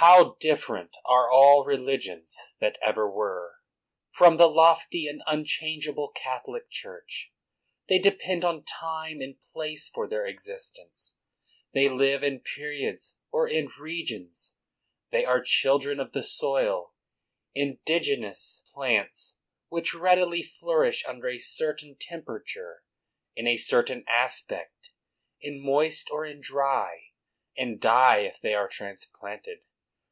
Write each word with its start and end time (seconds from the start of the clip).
How 0.00 0.36
different 0.38 0.96
are 1.06 1.28
all 1.28 1.64
religions 1.64 2.32
that 2.60 2.78
ever 2.80 3.10
were, 3.10 3.56
from 4.12 4.36
the 4.36 4.46
lofty 4.46 5.08
and 5.08 5.24
unchangeable 5.26 6.12
Catholic 6.12 6.70
Church! 6.70 7.32
They 7.88 7.98
depend 7.98 8.44
on 8.44 8.62
time 8.64 9.20
and 9.20 9.40
place 9.52 9.88
for 9.88 10.06
their 10.06 10.24
existence; 10.24 11.16
thej' 11.74 11.96
live 11.98 12.22
in 12.22 12.38
periods 12.38 13.16
or 13.32 13.48
in 13.48 13.70
re 13.76 14.06
gions. 14.06 14.52
They 15.10 15.24
are 15.24 15.40
children 15.40 15.98
of 15.98 16.12
the 16.12 16.22
soil, 16.22 16.94
indigenous 17.56 18.62
plants, 18.72 19.34
which 19.68 19.94
readily 19.94 20.44
flourish 20.44 21.04
under 21.06 21.26
a 21.26 21.40
certain 21.40 21.96
temperature, 21.98 22.84
in 23.34 23.48
a 23.48 23.56
certain 23.56 24.04
aspect, 24.06 24.92
in 25.40 25.58
moist 25.60 26.08
or 26.08 26.24
in 26.24 26.40
dry, 26.40 27.14
and 27.56 27.80
die 27.80 28.18
if 28.18 28.40
they 28.40 28.54
are 28.54 28.68
transplanted. 28.68 29.66